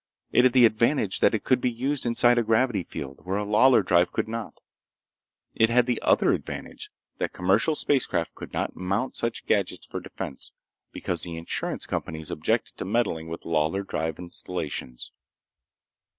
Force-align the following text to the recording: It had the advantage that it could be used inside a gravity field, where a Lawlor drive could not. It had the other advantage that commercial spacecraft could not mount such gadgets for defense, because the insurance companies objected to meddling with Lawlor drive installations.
It 0.31 0.45
had 0.45 0.53
the 0.53 0.65
advantage 0.65 1.19
that 1.19 1.35
it 1.35 1.43
could 1.43 1.61
be 1.61 1.69
used 1.69 2.07
inside 2.07 2.39
a 2.39 2.41
gravity 2.43 2.81
field, 2.81 3.19
where 3.23 3.37
a 3.37 3.43
Lawlor 3.43 3.83
drive 3.83 4.11
could 4.11 4.27
not. 4.27 4.55
It 5.53 5.69
had 5.69 5.85
the 5.85 6.01
other 6.01 6.31
advantage 6.33 6.89
that 7.19 7.33
commercial 7.33 7.75
spacecraft 7.75 8.33
could 8.33 8.51
not 8.51 8.75
mount 8.75 9.15
such 9.15 9.45
gadgets 9.45 9.85
for 9.85 9.99
defense, 9.99 10.53
because 10.91 11.21
the 11.21 11.37
insurance 11.37 11.85
companies 11.85 12.31
objected 12.31 12.77
to 12.77 12.85
meddling 12.85 13.27
with 13.29 13.45
Lawlor 13.45 13.83
drive 13.83 14.17
installations. 14.17 15.11